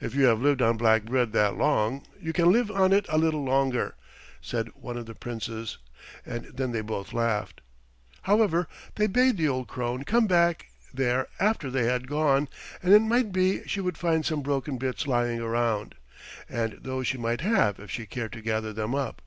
"If 0.00 0.14
you 0.14 0.26
have 0.26 0.40
lived 0.40 0.62
on 0.62 0.76
black 0.76 1.02
bread 1.04 1.32
that 1.32 1.56
long 1.58 2.06
you 2.20 2.32
can 2.32 2.52
live 2.52 2.70
on 2.70 2.92
it 2.92 3.06
a 3.08 3.18
little 3.18 3.42
longer," 3.42 3.96
said 4.40 4.68
one 4.76 4.96
of 4.96 5.06
the 5.06 5.16
Princes, 5.16 5.78
and 6.24 6.44
then 6.56 6.70
they 6.70 6.80
both 6.80 7.12
laughed. 7.12 7.60
However, 8.22 8.68
they 8.94 9.08
bade 9.08 9.36
the 9.36 9.48
old 9.48 9.66
crone 9.66 10.04
come 10.04 10.28
back 10.28 10.66
there 10.94 11.26
after 11.40 11.72
they 11.72 11.86
had 11.86 12.06
gone, 12.06 12.48
and 12.84 12.94
it 12.94 13.02
might 13.02 13.32
be 13.32 13.64
she 13.66 13.80
would 13.80 13.98
find 13.98 14.24
some 14.24 14.42
broken 14.42 14.78
bits 14.78 15.08
lying 15.08 15.42
round, 15.42 15.96
and 16.48 16.74
those 16.82 17.08
she 17.08 17.18
might 17.18 17.40
have 17.40 17.80
if 17.80 17.90
she 17.90 18.06
cared 18.06 18.30
to 18.34 18.40
gather 18.40 18.72
them 18.72 18.94
up. 18.94 19.20